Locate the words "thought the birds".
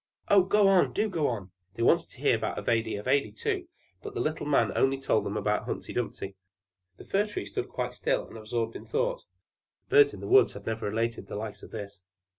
8.83-10.15